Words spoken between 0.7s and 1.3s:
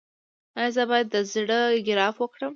زه باید د